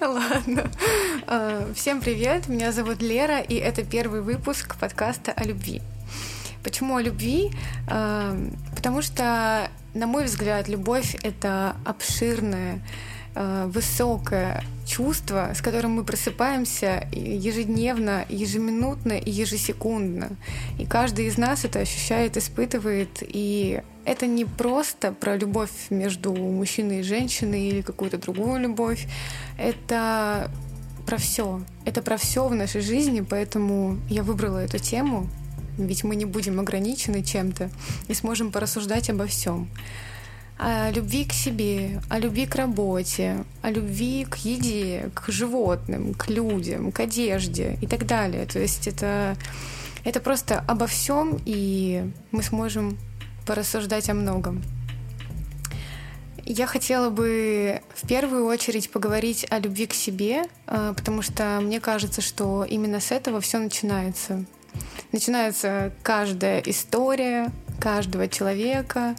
Ладно. 0.00 0.70
А, 1.26 1.72
всем 1.74 2.00
привет, 2.00 2.48
меня 2.48 2.72
зовут 2.72 3.02
Лера, 3.02 3.40
и 3.40 3.54
это 3.54 3.84
первый 3.84 4.20
выпуск 4.20 4.76
подкаста 4.78 5.32
о 5.32 5.44
любви. 5.44 5.82
Почему 6.62 6.96
о 6.96 7.02
любви? 7.02 7.50
А, 7.88 8.36
потому 8.74 9.02
что, 9.02 9.70
на 9.94 10.06
мой 10.06 10.24
взгляд, 10.24 10.68
любовь— 10.68 11.16
это 11.22 11.76
обширная, 11.84 12.76
а, 12.76 12.80
высокое 13.66 14.64
чувство, 14.86 15.52
с 15.54 15.60
которым 15.60 15.92
мы 15.92 16.04
просыпаемся 16.04 17.08
ежедневно, 17.12 18.24
ежеминутно 18.28 19.12
и 19.12 19.30
ежесекундно. 19.30 20.30
И 20.78 20.86
каждый 20.86 21.26
из 21.26 21.38
нас 21.38 21.64
это 21.64 21.80
ощущает, 21.80 22.36
испытывает. 22.36 23.18
И 23.20 23.82
это 24.04 24.26
не 24.26 24.44
просто 24.44 25.12
про 25.12 25.36
любовь 25.36 25.70
между 25.90 26.34
мужчиной 26.34 27.00
и 27.00 27.02
женщиной 27.02 27.68
или 27.68 27.82
какую-то 27.82 28.18
другую 28.18 28.60
любовь. 28.60 29.06
Это 29.58 30.50
про 31.06 31.18
все. 31.18 31.62
Это 31.84 32.02
про 32.02 32.16
все 32.16 32.48
в 32.48 32.54
нашей 32.54 32.80
жизни, 32.80 33.20
поэтому 33.20 33.98
я 34.08 34.22
выбрала 34.22 34.58
эту 34.58 34.78
тему, 34.78 35.28
ведь 35.76 36.02
мы 36.02 36.16
не 36.16 36.24
будем 36.24 36.58
ограничены 36.58 37.22
чем-то 37.22 37.70
и 38.08 38.14
сможем 38.14 38.50
порассуждать 38.50 39.10
обо 39.10 39.26
всем 39.26 39.68
о 40.58 40.90
любви 40.90 41.24
к 41.24 41.32
себе, 41.32 42.00
о 42.08 42.18
любви 42.18 42.46
к 42.46 42.56
работе, 42.56 43.44
о 43.62 43.70
любви 43.70 44.26
к 44.28 44.36
еде, 44.38 45.10
к 45.14 45.30
животным, 45.30 46.14
к 46.14 46.28
людям, 46.28 46.90
к 46.90 47.00
одежде 47.00 47.78
и 47.80 47.86
так 47.86 48.06
далее. 48.06 48.44
То 48.46 48.58
есть 48.58 48.88
это, 48.88 49.36
это 50.04 50.20
просто 50.20 50.64
обо 50.66 50.86
всем, 50.86 51.38
и 51.44 52.10
мы 52.32 52.42
сможем 52.42 52.98
порассуждать 53.46 54.10
о 54.10 54.14
многом. 54.14 54.62
Я 56.44 56.66
хотела 56.66 57.10
бы 57.10 57.82
в 57.94 58.08
первую 58.08 58.46
очередь 58.46 58.90
поговорить 58.90 59.46
о 59.50 59.58
любви 59.58 59.86
к 59.86 59.92
себе, 59.92 60.44
э, 60.66 60.94
потому 60.96 61.20
что 61.20 61.60
мне 61.60 61.78
кажется, 61.78 62.22
что 62.22 62.64
именно 62.64 63.00
с 63.00 63.12
этого 63.12 63.40
все 63.40 63.58
начинается. 63.58 64.44
Начинается 65.12 65.92
каждая 66.02 66.60
история 66.60 67.50
каждого 67.78 68.28
человека, 68.28 69.14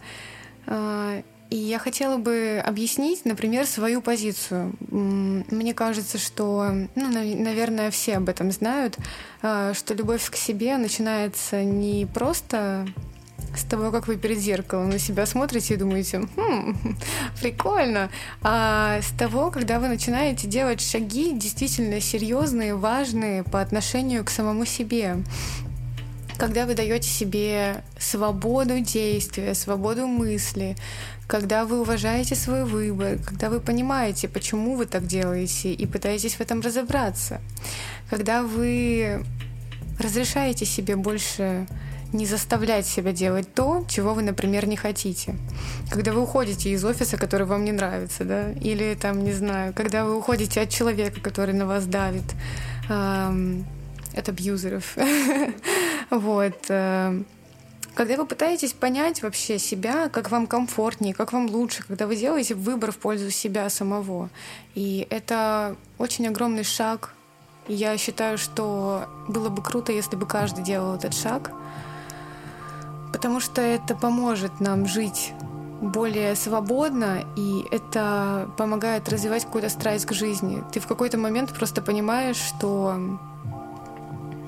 э, 0.65 1.21
и 1.49 1.55
я 1.55 1.79
хотела 1.79 2.17
бы 2.17 2.61
объяснить, 2.63 3.25
например, 3.25 3.65
свою 3.65 4.01
позицию. 4.01 4.73
Мне 4.89 5.73
кажется, 5.73 6.17
что, 6.17 6.71
ну, 6.95 7.09
наверное, 7.11 7.89
все 7.89 8.17
об 8.17 8.29
этом 8.29 8.51
знают, 8.51 8.97
э, 9.41 9.73
что 9.75 9.93
любовь 9.95 10.29
к 10.29 10.35
себе 10.35 10.77
начинается 10.77 11.63
не 11.63 12.05
просто 12.05 12.87
с 13.57 13.63
того, 13.63 13.89
как 13.89 14.07
вы 14.07 14.17
перед 14.17 14.37
зеркалом 14.37 14.89
на 14.89 14.99
себя 14.99 15.25
смотрите 15.25 15.73
и 15.73 15.77
думаете, 15.77 16.27
хм, 16.35 16.77
прикольно, 17.41 18.09
а 18.41 19.01
с 19.01 19.09
того, 19.17 19.49
когда 19.49 19.79
вы 19.79 19.87
начинаете 19.87 20.47
делать 20.47 20.81
шаги 20.81 21.33
действительно 21.33 21.99
серьезные, 21.99 22.75
важные 22.75 23.43
по 23.43 23.59
отношению 23.59 24.23
к 24.23 24.29
самому 24.29 24.65
себе 24.65 25.17
когда 26.39 26.65
вы 26.65 26.73
даете 26.73 27.09
себе 27.09 27.83
свободу 27.99 28.79
действия, 28.79 29.53
свободу 29.53 30.07
мысли, 30.07 30.77
когда 31.27 31.65
вы 31.65 31.81
уважаете 31.81 32.33
свой 32.35 32.63
выбор, 32.63 33.19
когда 33.23 33.49
вы 33.49 33.59
понимаете, 33.59 34.29
почему 34.29 34.75
вы 34.75 34.85
так 34.85 35.05
делаете, 35.05 35.73
и 35.73 35.85
пытаетесь 35.85 36.35
в 36.35 36.41
этом 36.41 36.61
разобраться, 36.61 37.41
когда 38.09 38.41
вы 38.41 39.25
разрешаете 39.99 40.65
себе 40.65 40.95
больше 40.95 41.67
не 42.13 42.25
заставлять 42.25 42.87
себя 42.87 43.11
делать 43.11 43.53
то, 43.53 43.85
чего 43.87 44.13
вы, 44.13 44.23
например, 44.23 44.65
не 44.65 44.77
хотите. 44.77 45.35
Когда 45.91 46.13
вы 46.13 46.21
уходите 46.21 46.71
из 46.71 46.83
офиса, 46.83 47.17
который 47.17 47.45
вам 47.45 47.65
не 47.65 47.73
нравится, 47.73 48.23
да, 48.23 48.51
или 48.53 48.97
там, 48.99 49.23
не 49.25 49.33
знаю, 49.33 49.73
когда 49.75 50.05
вы 50.05 50.17
уходите 50.17 50.61
от 50.61 50.69
человека, 50.69 51.19
который 51.21 51.53
на 51.53 51.67
вас 51.67 51.85
давит, 51.85 52.23
эм, 52.89 53.65
от 54.15 54.29
абьюзеров. 54.29 54.95
вот. 56.09 56.57
Э, 56.69 57.21
когда 57.95 58.15
вы 58.15 58.25
пытаетесь 58.25 58.71
понять 58.71 59.21
вообще 59.23 59.59
себя, 59.59 60.07
как 60.09 60.31
вам 60.31 60.47
комфортнее, 60.47 61.13
как 61.13 61.33
вам 61.33 61.47
лучше, 61.47 61.83
когда 61.85 62.07
вы 62.07 62.15
делаете 62.15 62.55
выбор 62.55 62.91
в 62.93 62.97
пользу 62.97 63.29
себя 63.29 63.69
самого. 63.69 64.29
И 64.73 65.05
это 65.09 65.75
очень 65.97 66.27
огромный 66.27 66.63
шаг. 66.63 67.13
Я 67.67 67.97
считаю, 67.97 68.37
что 68.37 69.05
было 69.27 69.49
бы 69.49 69.61
круто, 69.61 69.91
если 69.91 70.15
бы 70.15 70.25
каждый 70.25 70.63
делал 70.63 70.95
этот 70.95 71.13
шаг, 71.13 71.51
потому 73.11 73.39
что 73.39 73.61
это 73.61 73.95
поможет 73.95 74.59
нам 74.61 74.87
жить 74.87 75.33
более 75.81 76.35
свободно, 76.35 77.25
и 77.35 77.65
это 77.71 78.49
помогает 78.57 79.09
развивать 79.09 79.45
какую-то 79.45 79.69
страсть 79.69 80.05
к 80.05 80.13
жизни. 80.13 80.63
Ты 80.71 80.79
в 80.79 80.87
какой-то 80.87 81.17
момент 81.17 81.53
просто 81.53 81.81
понимаешь, 81.81 82.37
что 82.37 83.19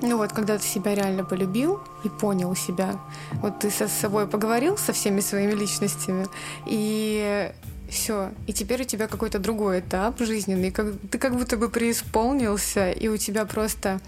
ну 0.02 0.16
вот, 0.16 0.32
когда 0.32 0.58
ты 0.58 0.64
себя 0.64 0.94
реально 0.94 1.24
полюбил 1.24 1.80
и 2.04 2.08
понял 2.08 2.54
себя, 2.54 3.00
вот 3.34 3.60
ты 3.60 3.70
со 3.70 3.88
собой 3.88 4.26
поговорил 4.26 4.76
со 4.76 4.92
всеми 4.92 5.20
своими 5.20 5.52
личностями, 5.52 6.26
и 6.66 7.52
все, 7.88 8.30
и 8.46 8.52
теперь 8.52 8.82
у 8.82 8.84
тебя 8.84 9.06
какой-то 9.06 9.38
другой 9.38 9.80
этап 9.80 10.18
жизненный, 10.18 10.70
как, 10.70 10.86
ты 11.10 11.18
как 11.18 11.36
будто 11.36 11.56
бы 11.56 11.68
преисполнился, 11.68 12.90
и 12.90 13.08
у 13.08 13.16
тебя 13.16 13.44
просто 13.44 14.00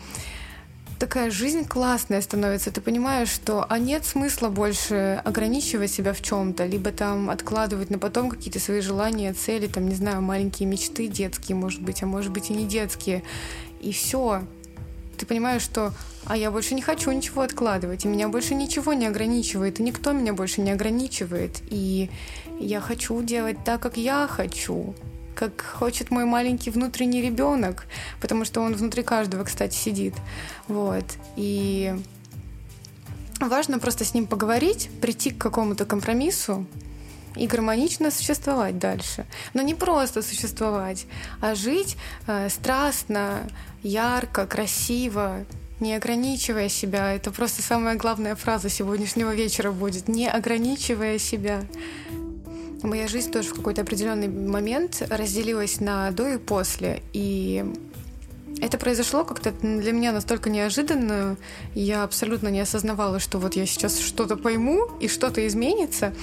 такая 0.98 1.30
жизнь 1.30 1.66
классная 1.66 2.20
становится. 2.22 2.70
Ты 2.70 2.80
понимаешь, 2.80 3.28
что 3.28 3.66
а 3.68 3.78
нет 3.78 4.04
смысла 4.04 4.48
больше 4.48 5.20
ограничивать 5.24 5.90
себя 5.90 6.12
в 6.12 6.22
чем-то, 6.22 6.64
либо 6.64 6.90
там 6.92 7.30
откладывать 7.30 7.90
на 7.90 7.98
потом 7.98 8.30
какие-то 8.30 8.58
свои 8.58 8.80
желания, 8.80 9.32
цели, 9.34 9.66
там, 9.66 9.88
не 9.88 9.94
знаю, 9.94 10.22
маленькие 10.22 10.68
мечты 10.68 11.08
детские, 11.08 11.56
может 11.56 11.82
быть, 11.82 12.02
а 12.02 12.06
может 12.06 12.32
быть 12.32 12.50
и 12.50 12.54
не 12.54 12.66
детские. 12.66 13.22
И 13.80 13.92
все, 13.92 14.42
ты 15.16 15.26
понимаешь, 15.26 15.62
что 15.62 15.92
а 16.26 16.36
я 16.36 16.50
больше 16.50 16.74
не 16.74 16.82
хочу 16.82 17.10
ничего 17.10 17.42
откладывать, 17.42 18.04
и 18.04 18.08
меня 18.08 18.28
больше 18.28 18.54
ничего 18.54 18.92
не 18.92 19.06
ограничивает, 19.06 19.80
и 19.80 19.82
никто 19.82 20.12
меня 20.12 20.32
больше 20.32 20.60
не 20.60 20.70
ограничивает, 20.70 21.60
и 21.70 22.10
я 22.58 22.80
хочу 22.80 23.22
делать 23.22 23.58
так, 23.64 23.80
как 23.80 23.96
я 23.96 24.26
хочу, 24.26 24.94
как 25.34 25.62
хочет 25.62 26.10
мой 26.10 26.24
маленький 26.24 26.70
внутренний 26.70 27.20
ребенок, 27.20 27.86
потому 28.20 28.44
что 28.44 28.60
он 28.60 28.74
внутри 28.74 29.02
каждого, 29.02 29.44
кстати, 29.44 29.76
сидит. 29.76 30.14
Вот. 30.68 31.04
И 31.36 31.94
важно 33.40 33.78
просто 33.78 34.04
с 34.04 34.14
ним 34.14 34.26
поговорить, 34.26 34.88
прийти 35.00 35.30
к 35.30 35.38
какому-то 35.38 35.84
компромиссу, 35.84 36.66
и 37.36 37.46
гармонично 37.46 38.10
существовать 38.10 38.78
дальше. 38.78 39.26
Но 39.54 39.62
не 39.62 39.74
просто 39.74 40.22
существовать, 40.22 41.06
а 41.40 41.54
жить 41.54 41.96
э, 42.26 42.48
страстно, 42.48 43.48
ярко, 43.82 44.46
красиво, 44.46 45.44
не 45.80 45.94
ограничивая 45.94 46.68
себя. 46.68 47.12
Это 47.12 47.30
просто 47.30 47.62
самая 47.62 47.96
главная 47.96 48.36
фраза 48.36 48.68
сегодняшнего 48.68 49.34
вечера 49.34 49.72
будет. 49.72 50.08
Не 50.08 50.30
ограничивая 50.30 51.18
себя. 51.18 51.62
Моя 52.82 53.08
жизнь 53.08 53.32
тоже 53.32 53.48
в 53.48 53.54
какой-то 53.54 53.82
определенный 53.82 54.28
момент 54.28 55.02
разделилась 55.08 55.80
на 55.80 56.10
до 56.10 56.34
и 56.34 56.38
после. 56.38 57.02
И 57.12 57.64
это 58.60 58.78
произошло 58.78 59.24
как-то 59.24 59.52
для 59.52 59.92
меня 59.92 60.12
настолько 60.12 60.50
неожиданно. 60.50 61.36
Я 61.74 62.04
абсолютно 62.04 62.48
не 62.48 62.60
осознавала, 62.60 63.18
что 63.18 63.38
вот 63.38 63.56
я 63.56 63.66
сейчас 63.66 63.98
что-то 63.98 64.36
пойму 64.36 64.88
и 65.00 65.08
что-то 65.08 65.46
изменится. 65.46 66.14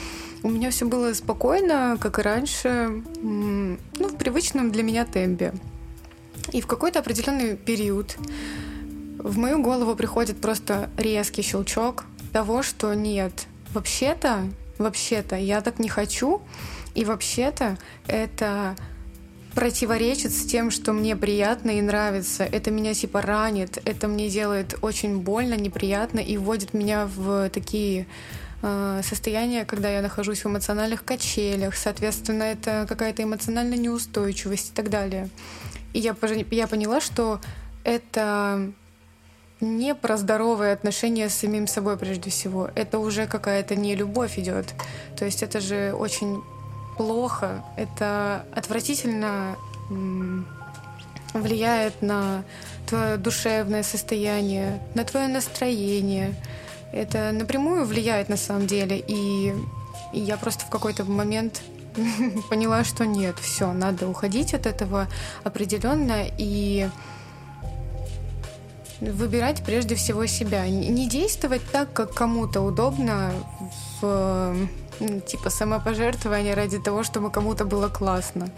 У 0.44 0.50
меня 0.50 0.72
все 0.72 0.86
было 0.86 1.14
спокойно, 1.14 1.98
как 2.00 2.20
и 2.20 2.22
раньше, 2.22 3.04
ну, 3.22 3.78
в 4.00 4.16
привычном 4.16 4.72
для 4.72 4.84
меня 4.84 5.06
темпе. 5.06 5.54
И 6.52 6.62
в 6.62 6.68
какой-то 6.68 7.00
определенный 7.00 7.56
период 7.56 8.18
в 9.20 9.38
мою 9.38 9.62
голову 9.62 9.96
приходит 9.96 10.42
просто 10.42 10.90
резкий 10.98 11.44
щелчок 11.44 12.06
того, 12.34 12.64
что 12.64 12.94
нет, 12.94 13.46
вообще-то, 13.74 14.50
вообще-то 14.78 15.36
я 15.36 15.62
так 15.62 15.80
не 15.80 15.90
хочу, 15.90 16.42
и 16.96 17.06
вообще-то 17.06 17.78
это 18.08 18.76
противоречит 19.56 20.32
с 20.32 20.46
тем, 20.46 20.72
что 20.72 20.94
мне 20.94 21.16
приятно 21.16 21.72
и 21.72 21.82
нравится. 21.82 22.44
Это 22.44 22.72
меня 22.72 22.94
типа 22.94 23.22
ранит, 23.22 23.80
это 23.86 24.08
мне 24.08 24.30
делает 24.30 24.76
очень 24.82 25.20
больно, 25.20 25.56
неприятно 25.56 26.20
и 26.20 26.38
вводит 26.38 26.74
меня 26.74 27.06
в 27.06 27.50
такие 27.50 28.08
э, 28.62 29.02
состояния, 29.04 29.66
когда 29.66 29.90
я 29.90 30.02
нахожусь 30.02 30.44
в 30.44 30.48
эмоциональных 30.48 31.04
качелях. 31.04 31.76
Соответственно, 31.76 32.44
это 32.44 32.86
какая-то 32.88 33.24
эмоциональная 33.24 33.78
неустойчивость 33.78 34.72
и 34.72 34.74
так 34.74 34.90
далее. 34.90 35.30
И 35.94 36.00
я, 36.00 36.16
я 36.52 36.68
поняла, 36.68 37.02
что 37.02 37.42
это 37.84 38.72
не 39.60 39.94
про 39.96 40.18
здоровые 40.18 40.74
отношения 40.74 41.30
с 41.30 41.36
самим 41.36 41.68
собой 41.68 41.98
прежде 41.98 42.30
всего. 42.30 42.70
Это 42.76 43.00
уже 43.00 43.28
какая-то 43.28 43.76
не 43.76 43.96
любовь 43.96 44.40
идет. 44.40 44.74
То 45.18 45.26
есть 45.26 45.44
это 45.44 45.60
же 45.60 45.94
очень 45.94 46.42
плохо. 46.98 47.64
Это 47.78 48.46
отвратительно 48.54 49.56
влияет 51.34 52.02
на 52.02 52.44
твое 52.88 53.18
душевное 53.18 53.84
состояние, 53.84 54.82
на 54.96 55.04
твое 55.04 55.28
настроение. 55.28 56.36
Это 56.92 57.32
напрямую 57.32 57.86
влияет 57.86 58.30
на 58.30 58.38
самом 58.38 58.68
деле. 58.68 59.04
И, 59.08 59.54
и 60.14 60.20
я 60.20 60.38
просто 60.38 60.66
в 60.66 60.70
какой-то 60.70 61.06
момент 61.06 61.62
поняла, 62.50 62.84
что 62.84 63.06
нет, 63.06 63.38
все, 63.40 63.72
надо 63.72 64.08
уходить 64.08 64.54
от 64.54 64.66
этого 64.66 65.08
определенно 65.44 66.26
и 66.38 66.90
выбирать 69.02 69.64
прежде 69.64 69.96
всего 69.96 70.26
себя. 70.26 70.68
Не 70.68 71.10
действовать 71.10 71.62
так, 71.72 71.92
как 71.92 72.14
кому-то 72.14 72.62
удобно 72.62 73.32
в 74.00 74.56
типа 75.26 75.50
самопожертвование 75.50 76.54
ради 76.54 76.80
того, 76.80 77.04
чтобы 77.04 77.32
кому-то 77.32 77.66
было 77.66 77.90
классно. 77.90 78.50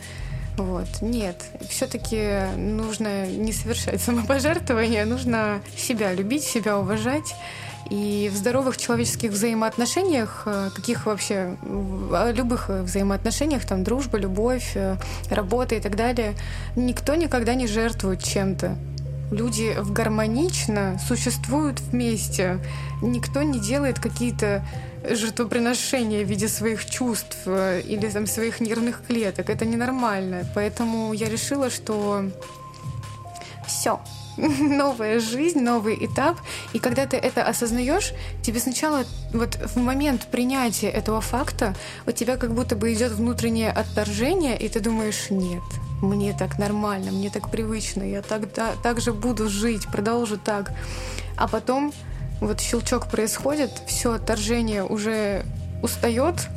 Вот. 0.57 0.87
Нет, 1.01 1.41
все-таки 1.67 2.55
нужно 2.57 3.25
не 3.25 3.53
совершать 3.53 4.01
самопожертвование, 4.03 5.05
нужно 5.05 5.61
себя 5.75 6.13
любить, 6.13 6.43
себя 6.43 6.77
уважать. 6.77 7.35
И 7.89 8.31
в 8.33 8.37
здоровых 8.37 8.77
человеческих 8.77 9.31
взаимоотношениях, 9.31 10.43
э, 10.45 10.69
каких 10.73 11.05
вообще, 11.05 11.57
в 11.61 12.31
любых 12.31 12.69
взаимоотношениях, 12.69 13.65
там, 13.65 13.83
дружба, 13.83 14.17
любовь, 14.17 14.71
э, 14.75 14.95
работа 15.29 15.75
и 15.75 15.81
так 15.81 15.97
далее, 15.97 16.33
никто 16.77 17.15
никогда 17.15 17.55
не 17.55 17.67
жертвует 17.67 18.23
чем-то 18.23 18.77
люди 19.33 19.75
в 19.77 19.91
гармонично 19.91 20.99
существуют 21.07 21.79
вместе. 21.81 22.59
Никто 23.01 23.41
не 23.43 23.59
делает 23.59 23.99
какие-то 23.99 24.63
жертвоприношения 25.09 26.23
в 26.23 26.29
виде 26.29 26.47
своих 26.47 26.85
чувств 26.85 27.37
э, 27.45 27.81
или 27.81 28.07
там 28.07 28.27
своих 28.27 28.61
нервных 28.61 29.03
клеток. 29.05 29.49
Это 29.49 29.65
ненормально. 29.65 30.47
Поэтому 30.55 31.13
я 31.13 31.29
решила, 31.29 31.69
что 31.69 32.23
все, 33.67 33.99
новая 34.37 35.19
жизнь, 35.19 35.59
новый 35.59 35.97
этап. 36.05 36.39
И 36.73 36.79
когда 36.79 37.05
ты 37.05 37.17
это 37.17 37.43
осознаешь, 37.43 38.13
тебе 38.41 38.59
сначала 38.59 39.03
вот 39.33 39.55
в 39.55 39.77
момент 39.77 40.27
принятия 40.31 40.89
этого 40.89 41.21
факта 41.21 41.75
у 42.05 42.11
тебя 42.11 42.37
как 42.37 42.53
будто 42.53 42.75
бы 42.75 42.93
идет 42.93 43.11
внутреннее 43.11 43.71
отторжение, 43.71 44.57
и 44.57 44.69
ты 44.69 44.79
думаешь, 44.79 45.29
нет, 45.29 45.63
мне 46.03 46.35
так 46.37 46.59
нормально, 46.59 47.11
мне 47.11 47.29
так 47.29 47.49
привычно, 47.49 48.03
я 48.03 48.21
так, 48.21 48.53
да, 48.53 48.73
так 48.83 48.99
же 49.01 49.13
буду 49.13 49.49
жить, 49.49 49.87
продолжу 49.87 50.37
так. 50.37 50.71
А 51.37 51.47
потом 51.47 51.93
вот 52.41 52.59
щелчок 52.59 53.09
происходит, 53.09 53.71
все 53.87 54.13
отторжение 54.13 54.83
уже 54.83 55.45
устает 55.81 56.47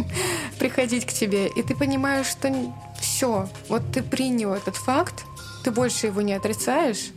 приходить 0.58 1.06
к 1.06 1.12
тебе, 1.12 1.48
и 1.48 1.62
ты 1.62 1.74
понимаешь, 1.74 2.26
что 2.26 2.52
все, 3.00 3.48
вот 3.68 3.82
ты 3.92 4.02
принял 4.02 4.52
этот 4.52 4.76
факт, 4.76 5.24
ты 5.64 5.70
больше 5.70 6.06
его 6.06 6.20
не 6.20 6.34
отрицаешь, 6.34 7.10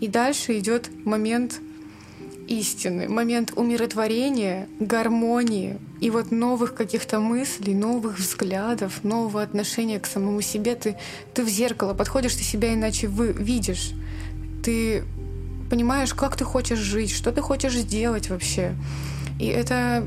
и 0.00 0.08
дальше 0.08 0.58
идет 0.58 0.90
момент 1.04 1.60
истины, 2.48 3.08
момент 3.08 3.52
умиротворения, 3.56 4.68
гармонии 4.80 5.78
и 6.00 6.10
вот 6.10 6.30
новых 6.30 6.74
каких-то 6.74 7.20
мыслей, 7.20 7.74
новых 7.74 8.18
взглядов, 8.18 9.04
нового 9.04 9.42
отношения 9.42 9.98
к 9.98 10.06
самому 10.06 10.40
себе. 10.40 10.74
Ты, 10.74 10.96
ты 11.32 11.44
в 11.44 11.48
зеркало 11.48 11.94
подходишь, 11.94 12.34
ты 12.34 12.42
себя 12.42 12.74
иначе 12.74 13.08
вы, 13.08 13.32
видишь. 13.32 13.92
Ты 14.62 15.04
понимаешь, 15.70 16.14
как 16.14 16.36
ты 16.36 16.44
хочешь 16.44 16.78
жить, 16.78 17.10
что 17.10 17.32
ты 17.32 17.40
хочешь 17.40 17.74
сделать 17.74 18.30
вообще. 18.30 18.74
И 19.40 19.46
это, 19.46 20.04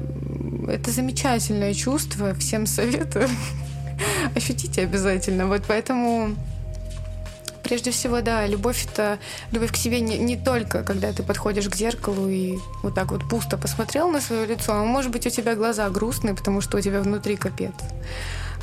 это 0.67 0.91
замечательное 0.91 1.73
чувство, 1.73 2.33
всем 2.35 2.65
советую. 2.65 3.27
Ощутите 4.35 4.81
обязательно. 4.83 5.47
Вот 5.47 5.63
поэтому 5.67 6.35
Прежде 7.67 7.91
всего, 7.91 8.21
да, 8.21 8.47
любовь 8.47 8.85
это 8.85 9.19
любовь 9.51 9.73
к 9.73 9.75
себе 9.75 9.99
не, 9.99 10.17
не 10.17 10.37
только, 10.37 10.83
когда 10.83 11.11
ты 11.11 11.21
подходишь 11.21 11.67
к 11.67 11.75
зеркалу 11.75 12.29
и 12.29 12.57
вот 12.81 12.95
так 12.95 13.11
вот 13.11 13.27
пусто 13.29 13.57
посмотрел 13.57 14.09
на 14.09 14.21
свое 14.21 14.45
лицо, 14.45 14.73
а 14.73 14.85
может 14.85 15.11
быть 15.11 15.27
у 15.27 15.29
тебя 15.29 15.53
глаза 15.53 15.89
грустные, 15.89 16.33
потому 16.33 16.61
что 16.61 16.77
у 16.77 16.81
тебя 16.81 17.01
внутри 17.01 17.35
капец. 17.35 17.73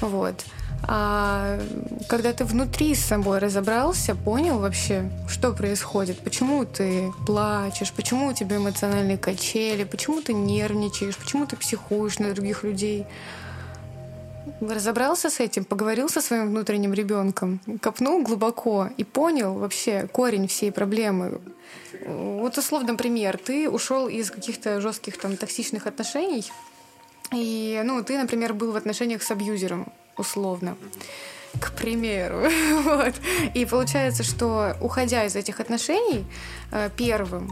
Вот. 0.01 0.45
А 0.87 1.61
когда 2.09 2.33
ты 2.33 2.45
внутри 2.45 2.95
с 2.95 3.05
собой 3.05 3.41
разобрался, 3.41 4.15
понял 4.15 4.59
вообще, 4.59 5.11
что 5.29 5.53
происходит, 5.53 6.21
почему 6.21 6.65
ты 6.65 7.13
плачешь, 7.27 7.93
почему 7.93 8.29
у 8.29 8.33
тебя 8.33 8.57
эмоциональные 8.57 9.19
качели, 9.19 9.85
почему 9.85 10.23
ты 10.23 10.33
нервничаешь, 10.33 11.17
почему 11.17 11.47
ты 11.47 11.57
психуешь 11.57 12.19
на 12.19 12.33
других 12.33 12.65
людей, 12.65 13.07
разобрался 14.61 15.31
с 15.31 15.41
этим, 15.41 15.65
поговорил 15.65 16.09
со 16.09 16.21
своим 16.21 16.49
внутренним 16.49 16.95
ребенком, 16.95 17.61
копнул 17.81 18.23
глубоко 18.23 18.89
и 18.97 19.05
понял 19.05 19.55
вообще 19.55 20.07
корень 20.13 20.49
всей 20.49 20.73
проблемы. 20.73 21.41
Вот 22.07 22.59
условно 22.59 22.95
пример. 22.97 23.39
Ты 23.39 23.71
ушел 23.71 24.09
из 24.09 24.31
каких-то 24.31 24.81
жестких 24.81 25.19
там 25.19 25.37
токсичных 25.37 25.87
отношений, 25.87 26.45
и, 27.33 27.81
ну, 27.85 28.03
ты, 28.03 28.19
например, 28.19 28.55
был 28.55 28.73
в 28.73 28.77
отношениях 28.77 29.23
с 29.23 29.31
абьюзером, 29.31 29.93
условно. 30.17 30.77
К 31.61 31.73
примеру. 31.73 32.49
вот. 32.83 33.15
И 33.55 33.65
получается, 33.65 34.23
что 34.23 34.77
уходя 34.81 35.25
из 35.25 35.37
этих 35.37 35.61
отношений, 35.61 36.25
э, 36.73 36.91
первым 36.97 37.51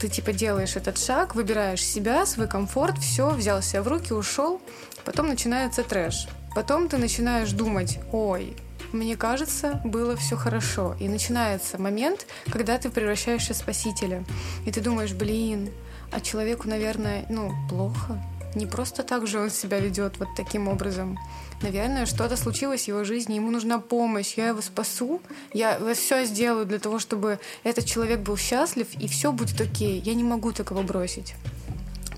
ты 0.00 0.08
типа 0.08 0.32
делаешь 0.32 0.76
этот 0.76 0.98
шаг, 0.98 1.34
выбираешь 1.34 1.84
себя, 1.84 2.26
свой 2.26 2.48
комфорт, 2.48 2.98
все, 2.98 3.30
взял 3.30 3.62
себя 3.62 3.82
в 3.82 3.88
руки, 3.88 4.12
ушел, 4.12 4.60
Потом 5.04 5.28
начинается 5.28 5.82
трэш. 5.84 6.28
Потом 6.54 6.88
ты 6.88 6.96
начинаешь 6.96 7.52
думать, 7.52 7.98
ой, 8.12 8.56
мне 8.92 9.16
кажется, 9.16 9.80
было 9.84 10.16
все 10.16 10.36
хорошо. 10.36 10.96
И 10.98 11.08
начинается 11.08 11.80
момент, 11.80 12.26
когда 12.50 12.78
ты 12.78 12.90
превращаешься 12.90 13.54
в 13.54 13.56
спасителя. 13.56 14.24
И 14.64 14.70
ты 14.70 14.80
думаешь, 14.80 15.12
блин, 15.12 15.70
а 16.10 16.20
человеку, 16.20 16.68
наверное, 16.68 17.26
ну, 17.28 17.52
плохо. 17.68 18.22
Не 18.54 18.66
просто 18.66 19.02
так 19.02 19.26
же 19.26 19.40
он 19.40 19.50
себя 19.50 19.80
ведет 19.80 20.18
вот 20.18 20.28
таким 20.36 20.68
образом. 20.68 21.18
Наверное, 21.62 22.06
что-то 22.06 22.36
случилось 22.36 22.84
в 22.84 22.88
его 22.88 23.04
жизни, 23.04 23.34
ему 23.34 23.50
нужна 23.50 23.78
помощь, 23.78 24.34
я 24.36 24.48
его 24.48 24.60
спасу, 24.60 25.20
я 25.52 25.78
все 25.94 26.24
сделаю 26.24 26.66
для 26.66 26.78
того, 26.78 26.98
чтобы 26.98 27.38
этот 27.62 27.84
человек 27.86 28.20
был 28.20 28.36
счастлив, 28.36 28.86
и 28.98 29.08
все 29.08 29.32
будет 29.32 29.60
окей. 29.60 30.00
Я 30.00 30.14
не 30.14 30.24
могу 30.24 30.52
такого 30.52 30.82
бросить. 30.82 31.34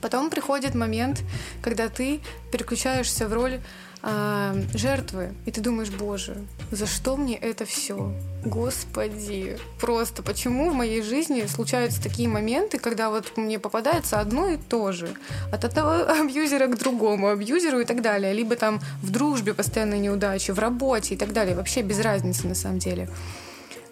Потом 0.00 0.30
приходит 0.30 0.74
момент, 0.74 1.22
когда 1.62 1.88
ты 1.88 2.20
переключаешься 2.52 3.28
в 3.28 3.32
роль 3.32 3.60
э, 4.06 4.62
жертвы, 4.74 5.34
и 5.44 5.50
ты 5.50 5.60
думаешь, 5.60 5.90
боже, 5.90 6.36
за 6.70 6.86
что 6.86 7.16
мне 7.16 7.36
это 7.36 7.64
все? 7.64 8.12
Господи, 8.44 9.58
просто 9.80 10.22
почему 10.22 10.70
в 10.70 10.74
моей 10.74 11.02
жизни 11.02 11.46
случаются 11.46 12.00
такие 12.02 12.28
моменты, 12.28 12.78
когда 12.78 13.10
вот 13.10 13.36
мне 13.36 13.58
попадается 13.58 14.20
одно 14.20 14.48
и 14.48 14.56
то 14.56 14.92
же, 14.92 15.08
от 15.52 15.64
одного 15.64 16.08
абьюзера 16.22 16.68
к 16.68 16.78
другому 16.78 17.28
абьюзеру 17.28 17.80
и 17.80 17.84
так 17.84 18.02
далее, 18.02 18.32
либо 18.32 18.54
там 18.54 18.80
в 19.02 19.10
дружбе 19.10 19.52
постоянные 19.52 20.00
неудачи, 20.00 20.52
в 20.52 20.58
работе 20.58 21.14
и 21.14 21.18
так 21.18 21.32
далее, 21.32 21.56
вообще 21.56 21.82
без 21.82 22.00
разницы 22.00 22.46
на 22.46 22.54
самом 22.54 22.78
деле. 22.78 23.08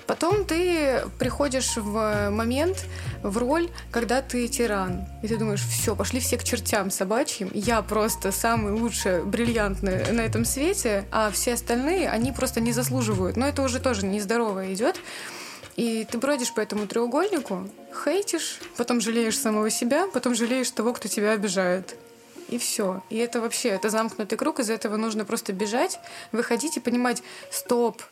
Потом 0.07 0.45
ты 0.45 1.03
приходишь 1.19 1.77
в 1.77 2.31
момент, 2.31 2.85
в 3.23 3.39
роль, 3.39 3.71
когда 3.91 4.21
ты 4.21 4.47
тиран. 4.49 5.07
И 5.23 5.29
ты 5.29 5.37
думаешь, 5.37 5.63
все, 5.63 5.97
пошли 5.97 6.21
все 6.21 6.37
к 6.37 6.45
чертям 6.45 6.91
собачьим. 6.91 7.51
Я 7.55 7.81
просто 7.83 8.33
самый 8.33 8.73
лучший, 8.73 9.25
бриллиантный 9.25 10.13
на 10.13 10.21
этом 10.21 10.45
свете, 10.45 11.05
а 11.11 11.31
все 11.31 11.55
остальные, 11.55 12.11
они 12.11 12.33
просто 12.33 12.61
не 12.61 12.73
заслуживают. 12.73 13.37
Но 13.37 13.47
это 13.47 13.63
уже 13.63 13.81
тоже 13.81 14.05
нездорово 14.05 14.73
идет. 14.75 14.97
И 15.77 16.07
ты 16.09 16.19
бродишь 16.19 16.55
по 16.55 16.61
этому 16.61 16.87
треугольнику, 16.87 17.69
хейтишь, 18.05 18.61
потом 18.77 19.01
жалеешь 19.01 19.39
самого 19.39 19.71
себя, 19.71 20.07
потом 20.13 20.35
жалеешь 20.35 20.71
того, 20.71 20.93
кто 20.93 21.09
тебя 21.09 21.33
обижает. 21.33 21.97
И 22.49 22.59
все. 22.59 23.03
И 23.11 23.17
это 23.17 23.41
вообще, 23.41 23.71
это 23.71 23.89
замкнутый 23.89 24.39
круг, 24.39 24.61
из 24.61 24.71
этого 24.71 24.97
нужно 24.97 25.25
просто 25.25 25.53
бежать, 25.53 25.99
выходить 26.31 26.77
и 26.77 26.81
понимать, 26.81 27.23
стоп, 27.51 28.03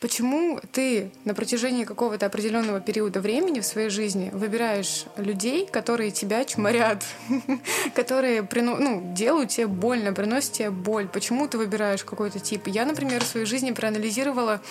Почему 0.00 0.58
ты 0.72 1.10
на 1.26 1.34
протяжении 1.34 1.84
какого-то 1.84 2.24
определенного 2.24 2.80
периода 2.80 3.20
времени 3.20 3.60
в 3.60 3.66
своей 3.66 3.90
жизни 3.90 4.30
выбираешь 4.32 5.04
людей, 5.18 5.66
которые 5.66 6.10
тебя 6.10 6.42
чморят, 6.46 7.04
которые 7.94 8.48
ну, 8.50 9.12
делают 9.14 9.50
тебе 9.50 9.66
больно, 9.66 10.14
приносят 10.14 10.52
тебе 10.52 10.70
боль? 10.70 11.06
Почему 11.06 11.46
ты 11.48 11.58
выбираешь 11.58 12.02
какой-то 12.02 12.40
тип? 12.40 12.66
Я, 12.68 12.86
например, 12.86 13.22
в 13.22 13.26
своей 13.26 13.44
жизни 13.44 13.72
проанализировала 13.72 14.62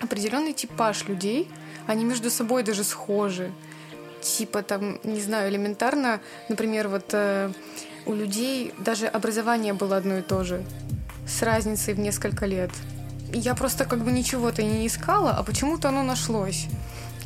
определенный 0.00 0.54
типаж 0.54 1.06
людей. 1.06 1.48
Они 1.86 2.04
между 2.04 2.28
собой 2.28 2.64
даже 2.64 2.82
схожи. 2.82 3.52
Типа 4.20 4.64
там, 4.64 4.98
не 5.04 5.20
знаю, 5.20 5.52
элементарно, 5.52 6.20
например, 6.48 6.88
вот 6.88 7.10
э, 7.12 7.52
у 8.06 8.12
людей 8.12 8.74
даже 8.78 9.06
образование 9.06 9.72
было 9.72 9.96
одно 9.96 10.18
и 10.18 10.22
то 10.22 10.42
же, 10.42 10.64
с 11.28 11.42
разницей 11.42 11.94
в 11.94 12.00
несколько 12.00 12.44
лет 12.44 12.72
я 13.32 13.54
просто 13.54 13.84
как 13.84 14.04
бы 14.04 14.12
ничего-то 14.12 14.62
не 14.62 14.86
искала, 14.86 15.32
а 15.32 15.42
почему-то 15.42 15.88
оно 15.88 16.02
нашлось. 16.02 16.66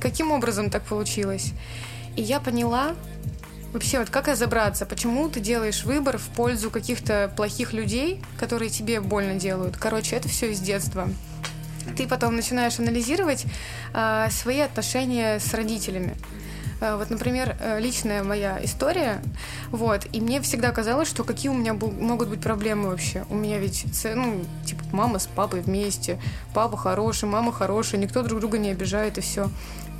Каким 0.00 0.32
образом 0.32 0.70
так 0.70 0.82
получилось? 0.84 1.52
И 2.16 2.22
я 2.22 2.40
поняла, 2.40 2.94
вообще 3.72 3.98
вот 3.98 4.10
как 4.10 4.28
разобраться, 4.28 4.84
почему 4.84 5.28
ты 5.28 5.40
делаешь 5.40 5.84
выбор 5.84 6.18
в 6.18 6.28
пользу 6.28 6.70
каких-то 6.70 7.32
плохих 7.36 7.72
людей, 7.72 8.22
которые 8.38 8.70
тебе 8.70 9.00
больно 9.00 9.34
делают. 9.34 9.76
Короче, 9.76 10.16
это 10.16 10.28
все 10.28 10.52
из 10.52 10.60
детства. 10.60 11.08
Ты 11.96 12.06
потом 12.06 12.36
начинаешь 12.36 12.78
анализировать 12.78 13.44
э, 13.92 14.28
свои 14.30 14.60
отношения 14.60 15.38
с 15.38 15.52
родителями. 15.54 16.16
Э, 16.82 16.96
вот, 16.96 17.10
например, 17.10 17.56
э, 17.60 17.78
личная 17.78 18.24
моя 18.24 18.58
история, 18.64 19.22
вот, 19.70 20.04
и 20.12 20.20
мне 20.20 20.40
всегда 20.40 20.72
казалось, 20.72 21.08
что 21.08 21.22
какие 21.22 21.48
у 21.48 21.54
меня 21.54 21.74
могут 21.74 22.28
быть 22.28 22.42
проблемы 22.42 22.88
вообще. 22.90 23.24
У 23.30 23.36
меня 23.36 23.58
ведь, 23.58 23.86
ну, 24.04 24.44
типа, 24.66 24.82
мама 24.90 25.20
с 25.20 25.28
папой 25.28 25.60
вместе, 25.60 26.20
папа 26.52 26.76
хороший, 26.76 27.28
мама 27.28 27.52
хорошая, 27.52 28.00
никто 28.00 28.22
друг 28.22 28.40
друга 28.40 28.58
не 28.58 28.70
обижает, 28.70 29.16
и 29.16 29.20
все. 29.20 29.48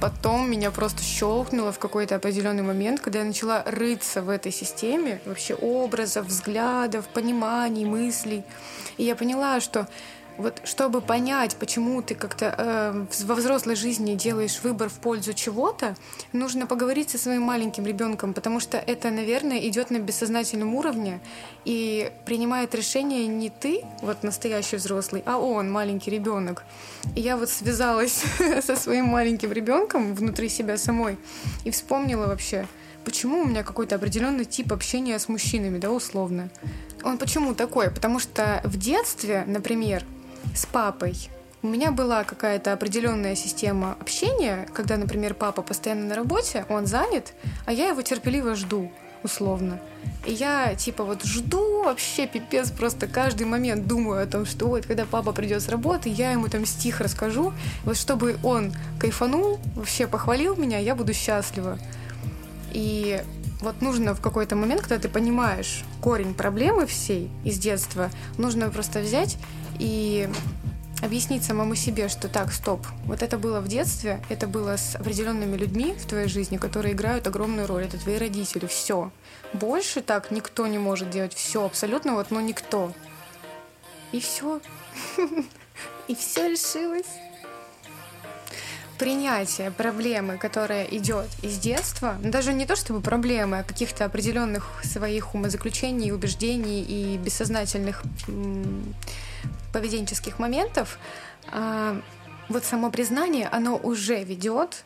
Потом 0.01 0.51
меня 0.51 0.73
просто 0.73 1.05
щелкнуло 1.05 1.71
в 1.71 1.79
какой-то 1.79 2.17
определенный 2.17 2.65
момент, 2.65 3.01
когда 3.01 3.21
я 3.21 3.25
начала 3.25 3.63
рыться 3.65 4.21
в 4.21 4.29
этой 4.29 4.51
системе 4.51 5.21
вообще 5.25 5.55
образов, 5.55 6.27
взглядов, 6.27 7.07
пониманий, 7.07 7.85
мыслей. 7.85 8.43
И 8.97 9.05
я 9.05 9.15
поняла, 9.15 9.61
что 9.61 9.87
вот 10.39 10.63
чтобы 10.65 11.01
понять, 11.01 11.57
почему 11.57 12.01
ты 12.03 12.15
как-то 12.15 12.55
э, 12.57 13.23
во 13.25 13.35
взрослой 13.35 13.77
жизни 13.77 14.15
делаешь 14.15 14.61
выбор 14.63 14.89
в 14.89 14.95
пользу 14.95 15.33
чего-то, 15.35 15.95
нужно 16.33 16.67
поговорить 16.67 17.11
со 17.11 17.19
своим 17.19 17.43
маленьким 17.43 17.87
ребенком, 17.87 18.33
потому 18.33 18.61
что 18.61 18.79
это, 18.79 19.11
наверное, 19.11 19.59
идет 19.69 19.91
на 19.91 19.99
бессознательном 19.99 20.75
уровне 20.75 21.21
и 21.65 22.11
принимает 22.25 22.75
решение 22.75 23.27
не 23.27 23.51
ты, 23.51 23.83
вот 24.01 24.23
настоящий 24.23 24.77
взрослый, 24.77 25.23
а 25.27 25.39
он, 25.39 25.71
маленький 25.71 26.11
ребенок. 26.11 26.65
И 27.15 27.21
я 27.21 27.37
вот 27.37 27.51
связалась 27.51 28.25
со 28.63 28.77
своим 28.77 29.07
маленьким 29.07 29.53
ребенком 29.53 30.15
внутри 30.15 30.49
себя 30.49 30.77
самой 30.77 31.19
и 31.65 31.71
вспомнила 31.71 32.27
вообще, 32.27 32.67
почему 33.05 33.43
у 33.43 33.45
меня 33.45 33.63
какой-то 33.63 33.97
определенный 33.97 34.45
тип 34.45 34.73
общения 34.73 35.19
с 35.19 35.29
мужчинами, 35.29 35.79
да, 35.79 35.91
условно. 35.91 36.49
Он 37.05 37.19
почему 37.19 37.55
такой? 37.55 37.91
Потому 37.91 38.19
что 38.19 38.61
в 38.65 38.77
детстве, 38.77 39.45
например, 39.47 40.05
с 40.55 40.67
папой. 40.67 41.17
У 41.63 41.69
меня 41.69 41.93
была 41.93 42.25
какая-то 42.25 42.73
определенная 42.73 43.37
система 43.37 43.97
общения, 44.01 44.67
когда, 44.75 44.97
например, 44.97 45.35
папа 45.35 45.63
постоянно 45.63 46.07
на 46.07 46.15
работе, 46.17 46.67
он 46.69 46.87
занят, 46.87 47.35
а 47.67 47.73
я 47.73 47.89
его 47.89 48.03
терпеливо 48.03 48.57
жду, 48.57 48.91
условно. 49.23 49.79
И 50.27 50.33
я, 50.33 50.75
типа, 50.75 51.05
вот 51.05 51.25
жду 51.25 51.85
вообще 51.85 52.27
пипец, 52.27 52.73
просто 52.73 53.07
каждый 53.07 53.47
момент 53.47 53.87
думаю 53.87 54.23
о 54.25 54.27
том, 54.27 54.45
что 54.45 54.67
вот, 54.67 54.87
когда 54.87 55.05
папа 55.05 55.33
придет 55.33 55.63
с 55.63 55.69
работы, 55.69 56.09
я 56.09 56.33
ему 56.33 56.49
там 56.49 56.67
стих 56.67 57.01
расскажу, 57.01 57.53
вот 57.85 57.97
чтобы 57.97 58.37
он 58.43 58.73
кайфанул, 58.99 59.61
вообще 59.77 60.09
похвалил 60.09 60.57
меня, 60.57 60.79
я 60.79 60.97
буду 60.97 61.15
счастлива. 61.15 61.79
И 62.73 63.23
вот 63.63 63.81
нужно 63.81 64.15
в 64.15 64.21
какой-то 64.21 64.57
момент, 64.57 64.83
когда 64.83 64.99
ты 64.99 65.09
понимаешь 65.09 65.85
корень 66.01 66.35
проблемы 66.35 66.87
всей 66.87 67.31
из 67.45 67.59
детства, 67.59 68.11
нужно 68.37 68.71
просто 68.71 69.01
взять 69.01 69.39
и 69.79 70.29
объяснить 71.01 71.45
самому 71.45 71.75
себе, 71.75 72.09
что 72.09 72.29
так, 72.29 72.53
стоп, 72.53 72.87
вот 73.05 73.23
это 73.23 73.39
было 73.39 73.61
в 73.61 73.69
детстве, 73.69 74.23
это 74.29 74.47
было 74.47 74.77
с 74.77 74.95
определенными 74.97 75.57
людьми 75.57 75.95
в 75.99 76.07
твоей 76.07 76.29
жизни, 76.29 76.57
которые 76.57 76.95
играют 76.95 77.27
огромную 77.27 77.67
роль, 77.67 77.85
это 77.85 77.99
твои 77.99 78.19
родители, 78.19 78.67
все. 78.67 79.11
Больше 79.53 80.01
так 80.01 80.31
никто 80.31 80.67
не 80.67 80.79
может 80.79 81.11
делать, 81.11 81.35
все 81.35 81.65
абсолютно, 81.65 82.15
вот, 82.15 82.31
но 82.31 82.41
никто. 82.41 82.93
И 84.13 84.21
все. 84.21 84.61
И 86.09 86.15
все 86.15 86.51
решилось. 86.51 87.07
Принятие 88.99 89.71
проблемы, 89.71 90.39
которая 90.39 90.85
идет 90.85 91.27
из 91.43 91.59
детства, 91.59 92.17
даже 92.23 92.53
не 92.53 92.67
то 92.67 92.77
чтобы 92.77 93.01
проблемы, 93.01 93.61
а 93.61 93.63
каких-то 93.63 94.05
определенных 94.05 94.69
своих 94.85 95.35
умозаключений, 95.35 96.13
убеждений 96.13 96.83
и 96.83 97.17
бессознательных 97.19 98.03
поведенческих 99.73 100.39
моментов, 100.39 100.99
а, 101.51 102.01
вот 102.49 102.65
само 102.65 102.91
признание, 102.91 103.49
оно 103.49 103.77
уже 103.77 104.23
ведет 104.23 104.85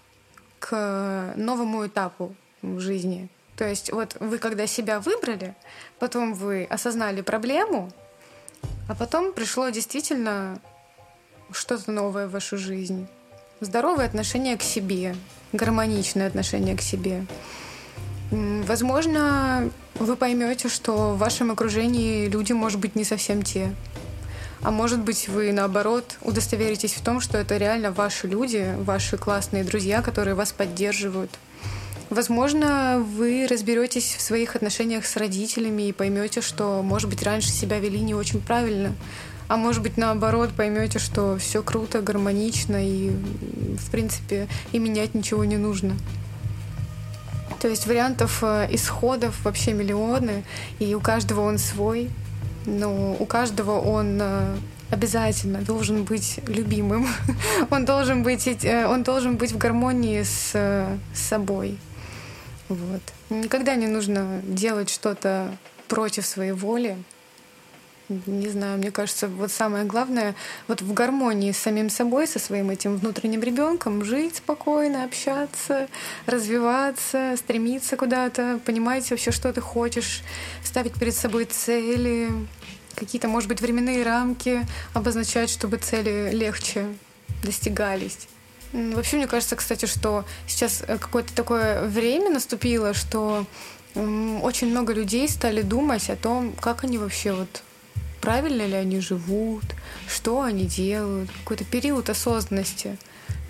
к 0.61 1.35
новому 1.37 1.87
этапу 1.87 2.35
в 2.63 2.81
жизни. 2.81 3.29
То 3.57 3.67
есть 3.67 3.93
вот 3.93 4.17
вы 4.21 4.39
когда 4.39 4.67
себя 4.67 5.01
выбрали, 5.01 5.55
потом 5.99 6.35
вы 6.35 6.65
осознали 6.65 7.23
проблему, 7.23 7.91
а 8.89 8.95
потом 8.95 9.33
пришло 9.33 9.69
действительно 9.71 10.61
что-то 11.51 11.91
новое 11.91 12.29
в 12.29 12.33
вашу 12.33 12.59
жизнь. 12.59 13.09
Здоровое 13.61 14.05
отношение 14.05 14.59
к 14.59 14.63
себе, 14.63 15.17
гармоничное 15.55 16.27
отношение 16.27 16.77
к 16.77 16.83
себе. 16.83 17.25
Возможно, 18.31 19.71
вы 19.95 20.15
поймете, 20.15 20.69
что 20.69 21.15
в 21.15 21.19
вашем 21.19 21.51
окружении 21.51 22.29
люди, 22.29 22.53
может 22.53 22.79
быть, 22.79 22.95
не 22.97 23.05
совсем 23.05 23.43
те, 23.43 23.73
а 24.61 24.71
может 24.71 25.01
быть, 25.01 25.29
вы 25.29 25.53
наоборот 25.53 26.19
удостоверитесь 26.21 26.93
в 26.93 27.03
том, 27.03 27.23
что 27.23 27.39
это 27.39 27.57
реально 27.57 27.93
ваши 27.93 28.27
люди, 28.27 28.75
ваши 28.79 29.17
классные 29.17 29.65
друзья, 29.65 30.03
которые 30.03 30.35
вас 30.35 30.53
поддерживают. 30.53 31.31
Возможно, 32.11 33.03
вы 33.17 33.47
разберетесь 33.49 34.17
в 34.17 34.21
своих 34.21 34.55
отношениях 34.55 35.07
с 35.07 35.17
родителями 35.17 35.89
и 35.89 35.93
поймете, 35.93 36.43
что, 36.43 36.83
может 36.83 37.09
быть, 37.09 37.23
раньше 37.23 37.49
себя 37.49 37.79
вели 37.79 38.01
не 38.01 38.15
очень 38.15 38.43
правильно. 38.43 38.95
А 39.49 39.57
может 39.57 39.83
быть, 39.83 39.97
наоборот, 39.97 40.51
поймете, 40.57 40.99
что 40.99 41.39
все 41.39 41.63
круто, 41.63 42.01
гармонично 42.01 42.77
и, 42.85 43.11
в 43.11 43.91
принципе, 43.91 44.49
и 44.73 44.79
менять 44.79 45.15
ничего 45.15 45.45
не 45.45 45.57
нужно. 45.57 45.95
То 47.61 47.69
есть 47.69 47.87
вариантов 47.87 48.43
э, 48.43 48.69
исходов 48.71 49.45
вообще 49.45 49.73
миллионы, 49.73 50.45
и 50.79 50.95
у 50.95 51.01
каждого 51.01 51.41
он 51.41 51.59
свой 51.59 52.11
но 52.67 53.17
у 53.19 53.27
каждого 53.27 53.81
он 53.81 54.19
э, 54.21 54.57
обязательно 54.91 55.63
должен 55.63 56.05
быть 56.05 56.41
любимым. 56.47 57.07
он 57.71 57.85
должен 57.85 58.23
быть, 58.23 58.47
э, 58.47 58.87
он 58.87 59.03
должен 59.03 59.37
быть 59.37 59.53
в 59.53 59.59
гармонии 59.59 60.23
с, 60.23 60.51
с 60.53 61.19
собой. 61.19 61.79
Вот. 62.69 63.03
Никогда 63.31 63.77
не 63.77 63.87
нужно 63.87 64.41
делать 64.43 64.91
что-то 64.91 65.57
против 65.89 66.27
своей 66.27 66.53
воли. 66.53 66.97
Не 68.09 68.49
знаю, 68.49 68.79
мне 68.79 68.93
кажется, 68.93 69.27
вот 69.27 69.51
самое 69.51 69.85
главное, 69.85 70.37
вот 70.69 70.81
в 70.81 70.93
гармонии 70.93 71.51
с 71.51 71.59
самим 71.59 71.91
собой, 71.91 72.29
со 72.29 72.39
своим 72.39 72.71
этим 72.71 72.99
внутренним 72.99 73.43
ребенком, 73.43 74.05
жить 74.05 74.37
спокойно, 74.37 75.03
общаться, 75.03 75.89
развиваться, 76.27 77.35
стремиться 77.37 77.97
куда-то, 77.97 78.61
понимать 78.65 79.11
вообще, 79.11 79.33
что 79.33 79.53
ты 79.53 79.61
хочешь, 79.61 80.23
ставить 80.63 80.95
перед 80.95 81.17
собой 81.17 81.47
цели, 81.47 82.31
какие-то, 82.95 83.27
может 83.27 83.49
быть, 83.49 83.61
временные 83.61 84.05
рамки 84.05 84.65
обозначать, 84.95 85.51
чтобы 85.51 85.79
цели 85.79 86.31
легче 86.33 86.87
достигались. 87.43 88.29
Вообще, 88.73 89.17
мне 89.17 89.27
кажется, 89.27 89.57
кстати, 89.57 89.87
что 89.87 90.25
сейчас 90.47 90.83
э, 90.87 90.99
какое-то 90.99 91.35
такое 91.35 91.87
время 91.89 92.31
наступило, 92.31 92.95
что 92.95 93.47
очень 93.95 94.69
много 94.69 94.93
людей 94.93 95.29
стали 95.29 95.63
думать 95.63 96.11
о 96.11 96.17
том, 96.17 96.53
как 96.53 96.85
они 96.85 96.99
вообще 96.99 97.33
вот 97.33 97.63
правильно 98.27 98.67
ли 98.67 98.75
они 98.75 98.99
живут, 98.99 99.63
что 100.09 100.43
они 100.43 100.65
делают, 100.65 101.31
какой-то 101.31 101.63
период 101.63 102.11
осознанности. 102.11 102.99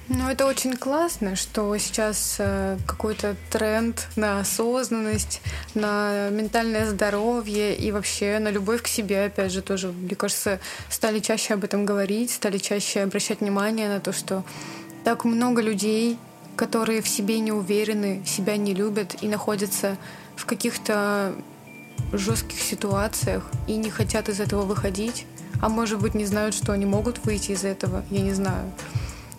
Ну, 0.08 0.28
это 0.28 0.44
очень 0.44 0.76
классно, 0.76 1.34
что 1.34 1.74
сейчас 1.78 2.36
э, 2.38 2.76
какой-то 2.86 3.36
тренд 3.50 4.06
на 4.16 4.40
осознанность, 4.40 5.40
на 5.74 6.28
ментальное 6.28 6.84
здоровье 6.84 7.74
и 7.74 7.90
вообще 7.90 8.38
на 8.38 8.50
любовь 8.50 8.82
к 8.82 8.86
себе, 8.86 9.24
опять 9.24 9.50
же, 9.50 9.62
тоже, 9.62 9.92
мне 9.92 10.14
кажется, 10.14 10.60
стали 10.90 11.20
чаще 11.20 11.54
об 11.54 11.64
этом 11.64 11.86
говорить, 11.86 12.30
стали 12.30 12.58
чаще 12.58 13.00
обращать 13.00 13.40
внимание 13.40 13.88
на 13.88 14.00
то, 14.00 14.12
что 14.12 14.44
так 15.04 15.24
много 15.24 15.62
людей, 15.62 16.18
которые 16.54 17.00
в 17.00 17.08
себе 17.08 17.38
не 17.38 17.50
уверены, 17.50 18.22
себя 18.26 18.58
не 18.58 18.74
любят 18.74 19.16
и 19.22 19.26
находятся 19.26 19.96
в 20.36 20.44
каких-то 20.44 21.34
жестких 22.12 22.60
ситуациях 22.60 23.44
и 23.66 23.76
не 23.76 23.90
хотят 23.90 24.28
из 24.28 24.40
этого 24.40 24.62
выходить, 24.62 25.26
а 25.60 25.68
может 25.68 26.00
быть 26.00 26.14
не 26.14 26.26
знают, 26.26 26.54
что 26.54 26.72
они 26.72 26.86
могут 26.86 27.24
выйти 27.24 27.52
из 27.52 27.64
этого, 27.64 28.04
я 28.10 28.20
не 28.20 28.32
знаю. 28.32 28.70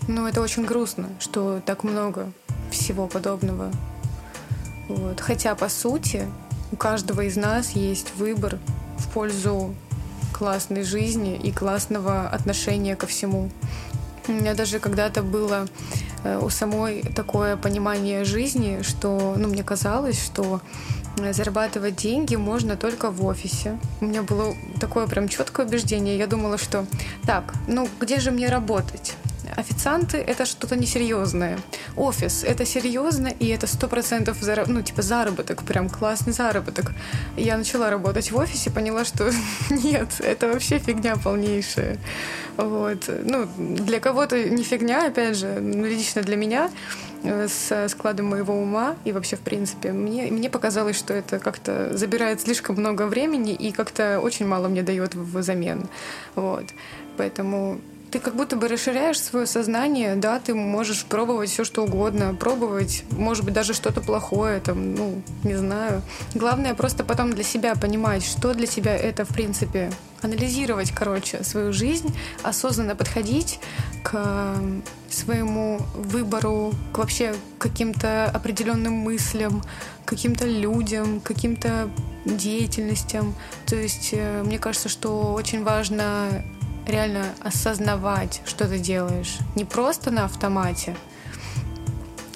Ну, 0.07 0.25
это 0.25 0.41
очень 0.41 0.65
грустно, 0.65 1.09
что 1.19 1.61
так 1.65 1.83
много 1.83 2.31
всего 2.71 3.07
подобного. 3.07 3.71
Вот. 4.87 5.19
Хотя, 5.19 5.53
по 5.55 5.69
сути, 5.69 6.25
у 6.71 6.75
каждого 6.75 7.21
из 7.21 7.35
нас 7.35 7.71
есть 7.71 8.15
выбор 8.15 8.57
в 8.97 9.09
пользу 9.09 9.75
классной 10.33 10.83
жизни 10.83 11.35
и 11.35 11.51
классного 11.51 12.27
отношения 12.29 12.95
ко 12.95 13.07
всему. 13.07 13.49
У 14.27 14.31
меня 14.31 14.53
даже 14.53 14.79
когда-то 14.79 15.23
было 15.23 15.67
э, 16.23 16.39
у 16.41 16.49
самой 16.49 17.01
такое 17.01 17.57
понимание 17.57 18.23
жизни, 18.23 18.81
что, 18.81 19.35
ну, 19.37 19.47
мне 19.47 19.63
казалось, 19.63 20.23
что 20.23 20.61
зарабатывать 21.33 21.95
деньги 21.95 22.35
можно 22.35 22.75
только 22.75 23.11
в 23.11 23.25
офисе. 23.25 23.77
У 24.01 24.05
меня 24.05 24.23
было 24.23 24.55
такое 24.79 25.07
прям 25.07 25.27
четкое 25.27 25.65
убеждение. 25.65 26.17
Я 26.17 26.27
думала, 26.27 26.57
что 26.57 26.85
так, 27.25 27.53
ну 27.67 27.87
где 27.99 28.19
же 28.19 28.31
мне 28.31 28.49
работать? 28.49 29.15
Официанты— 29.55 30.17
это 30.27 30.45
что-то 30.45 30.75
несерьезное. 30.75 31.57
Офис— 31.95 32.43
это 32.47 32.63
серьезно, 32.63 33.27
и 33.27 33.47
это 33.47 33.65
сто 33.65 33.87
процентов 33.87 34.37
зараб... 34.39 34.67
ну, 34.67 34.83
типа 34.83 35.01
заработок, 35.01 35.63
прям 35.63 35.89
классный 35.89 36.31
заработок. 36.31 36.91
Я 37.35 37.57
начала 37.57 37.89
работать 37.89 38.31
в 38.31 38.37
офисе, 38.37 38.69
поняла, 38.69 39.03
что 39.03 39.31
нет, 39.71 40.09
это 40.19 40.49
вообще 40.49 40.77
фигня 40.77 41.15
полнейшая. 41.15 41.97
Вот. 42.57 43.09
Ну, 43.23 43.47
для 43.57 43.99
кого-то 43.99 44.47
не 44.47 44.63
фигня, 44.63 45.07
опять 45.07 45.37
же, 45.37 45.59
лично 45.59 46.21
для 46.21 46.35
меня 46.35 46.69
с 47.23 47.89
складом 47.89 48.27
моего 48.27 48.53
ума 48.53 48.95
и 49.05 49.11
вообще, 49.11 49.35
в 49.35 49.41
принципе, 49.41 49.91
мне, 49.91 50.31
мне 50.31 50.49
показалось, 50.49 50.97
что 50.97 51.13
это 51.13 51.39
как-то 51.39 51.95
забирает 51.97 52.41
слишком 52.41 52.75
много 52.77 53.07
времени 53.07 53.53
и 53.53 53.71
как-то 53.71 54.19
очень 54.19 54.47
мало 54.47 54.67
мне 54.67 54.83
дает 54.83 55.15
взамен. 55.15 55.87
Вот. 56.35 56.65
Поэтому 57.17 57.79
ты 58.11 58.19
как 58.19 58.35
будто 58.35 58.55
бы 58.55 58.67
расширяешь 58.67 59.19
свое 59.21 59.45
сознание, 59.45 60.15
да, 60.15 60.39
ты 60.39 60.53
можешь 60.53 61.05
пробовать 61.05 61.49
все 61.49 61.63
что 61.63 61.83
угодно, 61.83 62.33
пробовать, 62.33 63.03
может 63.11 63.43
быть, 63.43 63.53
даже 63.53 63.73
что-то 63.73 64.01
плохое, 64.01 64.59
там, 64.59 64.95
ну, 64.95 65.21
не 65.43 65.55
знаю. 65.55 66.01
Главное 66.33 66.73
просто 66.73 67.03
потом 67.03 67.33
для 67.33 67.43
себя 67.43 67.75
понимать, 67.75 68.23
что 68.23 68.53
для 68.53 68.67
тебя 68.67 68.95
это, 68.95 69.25
в 69.25 69.29
принципе, 69.29 69.91
анализировать, 70.21 70.91
короче, 70.91 71.43
свою 71.43 71.73
жизнь, 71.73 72.15
осознанно 72.43 72.95
подходить 72.95 73.59
к 74.07 74.55
своему 75.09 75.81
выбору, 75.93 76.73
к 76.93 76.99
вообще 76.99 77.35
каким-то 77.59 78.29
определенным 78.29 78.93
мыслям, 78.93 79.61
каким-то 80.05 80.45
людям, 80.45 81.19
каким-то 81.19 81.89
деятельностям. 82.23 83.35
То 83.65 83.75
есть 83.75 84.11
э, 84.13 84.43
мне 84.43 84.59
кажется, 84.59 84.87
что 84.87 85.33
очень 85.33 85.61
важно 85.61 86.41
реально 86.87 87.25
осознавать, 87.43 88.41
что 88.45 88.65
ты 88.65 88.79
делаешь. 88.79 89.39
Не 89.57 89.65
просто 89.65 90.09
на 90.09 90.23
автомате, 90.23 90.95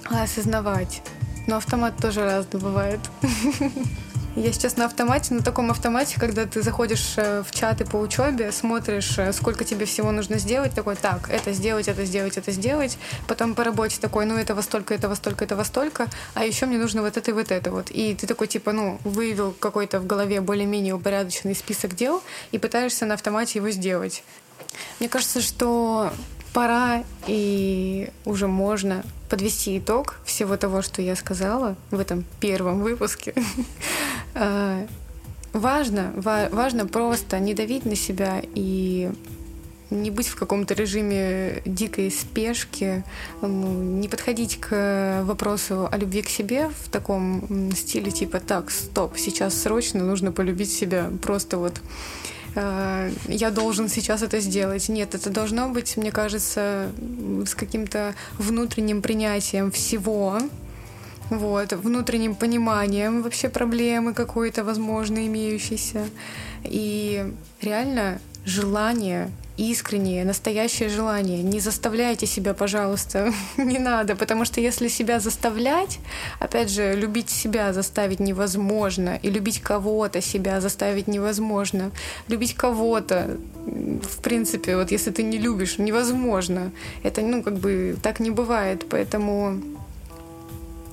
а 0.10 0.24
осознавать. 0.24 1.01
Но 1.48 1.56
автомат 1.56 1.96
тоже 1.96 2.25
разный 2.25 2.60
бывает. 2.60 3.00
Я 4.36 4.54
сейчас 4.54 4.78
на 4.78 4.86
автомате, 4.86 5.34
на 5.34 5.44
таком 5.44 5.72
автомате, 5.72 6.18
когда 6.18 6.46
ты 6.46 6.62
заходишь 6.62 7.16
э, 7.18 7.44
в 7.44 7.52
чаты 7.52 7.84
по 7.84 7.98
учебе, 7.98 8.54
смотришь, 8.54 9.18
э, 9.18 9.34
сколько 9.34 9.66
тебе 9.66 9.86
всего 9.86 10.12
нужно 10.12 10.38
сделать, 10.38 10.74
такой, 10.74 10.96
так, 10.96 11.30
это 11.30 11.52
сделать, 11.52 11.90
это 11.90 12.06
сделать, 12.06 12.38
это 12.38 12.50
сделать, 12.54 12.98
потом 13.28 13.56
по 13.56 13.66
работе 13.66 14.00
такой, 14.00 14.26
ну, 14.26 14.38
этого 14.38 14.62
столько, 14.62 14.94
этого 14.94 15.16
столько, 15.16 15.44
этого 15.44 15.66
столько, 15.66 16.08
а 16.34 16.46
еще 16.46 16.66
мне 16.66 16.78
нужно 16.78 17.02
вот 17.02 17.18
это 17.18 17.30
и 17.30 17.34
вот 17.34 17.52
это 17.52 17.72
вот. 17.72 17.92
И 17.92 18.16
ты 18.16 18.26
такой, 18.26 18.48
типа, 18.48 18.72
ну, 18.72 19.00
выявил 19.04 19.52
какой-то 19.52 20.00
в 20.00 20.08
голове 20.08 20.40
более-менее 20.40 20.94
упорядоченный 20.94 21.54
список 21.54 21.94
дел 21.94 22.24
и 22.54 22.58
пытаешься 22.58 23.06
на 23.06 23.16
автомате 23.16 23.60
его 23.60 23.70
сделать. 23.70 24.24
Мне 25.02 25.10
кажется, 25.10 25.42
что 25.42 26.14
пора 26.54 27.04
и 27.28 28.10
уже 28.24 28.48
можно 28.48 29.04
подвести 29.30 29.78
итог 29.78 30.20
всего 30.26 30.58
того, 30.58 30.82
что 30.82 31.02
я 31.02 31.16
сказала 31.16 31.76
в 31.90 32.00
этом 32.00 32.26
первом 32.40 32.82
выпуске. 32.82 33.34
А, 34.34 34.86
важно, 35.54 36.12
важно 36.16 36.86
просто 36.86 37.40
не 37.40 37.54
давить 37.54 37.86
на 37.86 37.96
себя 37.96 38.42
и 38.56 39.12
не 39.90 40.10
быть 40.10 40.28
в 40.28 40.36
каком-то 40.36 40.74
режиме 40.74 41.62
дикой 41.66 42.12
спешки, 42.12 43.04
не 43.42 44.08
подходить 44.08 44.58
к 44.60 45.24
вопросу 45.26 45.90
о 45.92 45.98
любви 45.98 46.22
к 46.22 46.30
себе 46.30 46.70
в 46.86 46.90
таком 46.90 47.74
стиле 47.76 48.10
типа 48.12 48.40
так, 48.40 48.72
стоп, 48.72 49.18
сейчас 49.18 49.62
срочно 49.62 50.04
нужно 50.04 50.32
полюбить 50.32 50.72
себя. 50.72 51.12
Просто 51.22 51.58
вот 51.58 51.82
Э, 52.56 53.12
я 53.28 53.52
должен 53.52 53.88
сейчас 53.90 54.22
это 54.22 54.40
сделать. 54.40 54.90
Нет, 54.90 55.16
это 55.16 55.30
должно 55.30 55.70
быть, 55.70 55.98
мне 55.98 56.12
кажется, 56.12 56.92
с 57.46 57.56
каким-то 57.56 58.14
внутренним 58.38 59.02
принятием 59.02 59.72
всего, 59.72 60.40
вот, 61.32 61.74
внутренним 61.74 62.36
пониманием 62.36 63.24
вообще 63.24 63.50
проблемы 63.50 64.14
какой-то, 64.14 64.64
возможно, 64.64 65.26
имеющейся. 65.26 66.06
И 66.64 67.26
реально 67.62 68.20
желание 68.46 69.30
искреннее, 69.58 70.26
настоящее 70.26 70.90
желание. 70.90 71.44
Не 71.44 71.60
заставляйте 71.60 72.26
себя, 72.26 72.54
пожалуйста, 72.54 73.34
не 73.58 73.80
надо, 73.80 74.15
потому 74.15 74.46
что 74.46 74.62
если 74.62 74.88
себя 74.88 75.20
заставлять, 75.20 76.00
опять 76.39 76.70
же, 76.70 76.96
любить 76.96 77.30
себя 77.30 77.74
заставить 77.74 78.20
невозможно, 78.20 79.20
и 79.22 79.30
любить 79.30 79.62
кого-то 79.62 80.22
себя 80.22 80.62
заставить 80.62 81.08
невозможно. 81.08 81.91
Любить 82.28 82.56
кого-то, 82.56 83.38
в 83.65 84.22
принципе, 84.22 84.76
вот 84.76 84.91
если 84.91 85.12
ты 85.12 85.24
не 85.24 85.38
любишь, 85.38 85.78
невозможно. 85.78 86.72
Это, 87.04 87.22
ну, 87.22 87.44
как 87.44 87.58
бы 87.58 87.96
так 88.02 88.20
не 88.20 88.32
бывает, 88.32 88.86
поэтому 88.89 89.62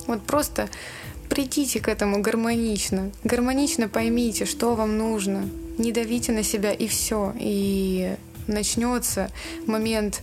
вот 0.09 0.21
просто 0.23 0.69
придите 1.29 1.79
к 1.79 1.87
этому 1.87 2.21
гармонично. 2.21 3.11
Гармонично 3.23 3.87
поймите, 3.87 4.45
что 4.45 4.75
вам 4.75 4.97
нужно. 4.97 5.49
Не 5.77 5.91
давите 5.91 6.31
на 6.31 6.43
себя 6.43 6.71
и 6.71 6.87
все. 6.87 7.33
И 7.39 8.15
начнется 8.47 9.31
момент 9.65 10.21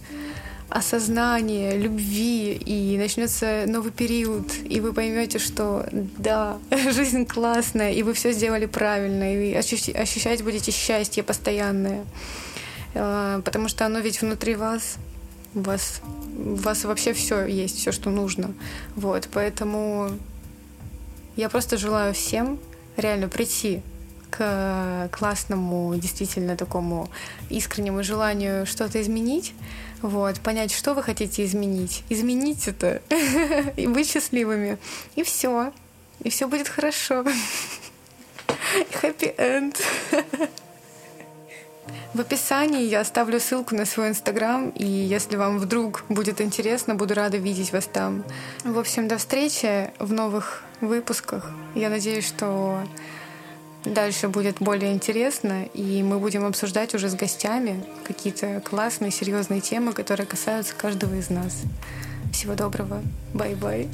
осознания, 0.69 1.77
любви, 1.79 2.53
и 2.53 2.99
начнется 2.99 3.65
новый 3.67 3.93
период, 3.93 4.53
и 4.69 4.81
вы 4.81 4.93
поймете, 4.93 5.39
что 5.39 5.87
да, 5.93 6.59
жизнь 6.71 7.25
классная, 7.25 7.93
и 7.93 8.03
вы 8.03 8.13
все 8.15 8.33
сделали 8.33 8.67
правильно, 8.67 9.35
и 9.35 9.55
ощущать 9.55 10.43
будете 10.43 10.73
счастье 10.73 11.23
постоянное, 11.23 12.05
а, 12.95 13.41
потому 13.43 13.69
что 13.69 13.87
оно 13.87 14.01
ведь 14.01 14.21
внутри 14.21 14.57
вас, 14.57 14.97
у 15.57 15.61
вас, 15.63 16.03
у 16.39 16.55
вас 16.55 16.85
вообще 16.85 17.13
все 17.15 17.47
есть, 17.47 17.79
все, 17.79 17.91
что 17.91 18.11
нужно. 18.11 18.55
Вот, 18.95 19.29
поэтому 19.33 20.11
я 21.35 21.49
просто 21.49 21.79
желаю 21.79 22.15
всем 22.15 22.59
реально 22.97 23.29
прийти 23.29 23.83
к 24.31 25.09
классному, 25.13 25.95
действительно 25.97 26.57
такому 26.57 27.09
искреннему 27.49 28.03
желанию 28.03 28.67
что-то 28.67 29.01
изменить, 29.01 29.55
вот, 30.03 30.41
понять, 30.41 30.73
что 30.73 30.93
вы 30.95 31.03
хотите 31.03 31.45
изменить, 31.45 32.05
изменить 32.11 32.69
это 32.69 33.01
и 33.77 33.87
быть 33.87 34.11
счастливыми. 34.11 34.79
И 35.15 35.23
все. 35.23 35.73
И 36.23 36.29
все 36.29 36.49
будет 36.49 36.69
хорошо. 36.69 37.25
Happy 39.03 39.35
end. 39.37 39.77
В 42.15 42.21
описании 42.21 42.85
я 42.85 43.01
оставлю 43.01 43.41
ссылку 43.41 43.75
на 43.75 43.85
свой 43.85 44.09
инстаграм, 44.09 44.71
и 44.71 44.87
если 44.87 45.37
вам 45.37 45.59
вдруг 45.59 46.05
будет 46.09 46.41
интересно, 46.41 46.95
буду 46.95 47.15
рада 47.15 47.37
видеть 47.37 47.73
вас 47.73 47.87
там. 47.93 48.25
В 48.65 48.79
общем, 48.79 49.09
до 49.09 49.19
встречи 49.19 49.91
в 49.99 50.13
новых 50.13 50.63
выпусках. 50.81 51.51
Я 51.75 51.91
надеюсь, 51.91 52.27
что 52.27 52.81
Дальше 53.87 54.27
будет 54.27 54.57
более 54.59 54.93
интересно, 54.93 55.63
и 55.73 56.03
мы 56.03 56.19
будем 56.19 56.45
обсуждать 56.45 56.93
уже 56.97 57.09
с 57.09 57.15
гостями 57.15 57.85
какие-то 58.05 58.61
классные, 58.61 59.13
серьезные 59.13 59.61
темы, 59.61 59.93
которые 59.93 60.27
касаются 60.27 60.75
каждого 60.75 61.15
из 61.15 61.31
нас. 61.31 61.63
Всего 62.33 62.55
доброго. 62.55 63.01
Bye-bye. 63.33 63.89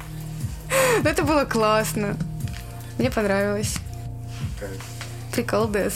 Это 1.04 1.22
было 1.22 1.46
классно. 1.46 2.18
Мне 2.98 3.10
понравилось. 3.10 3.76
Прикол 5.32 5.66
Дэс. 5.66 5.94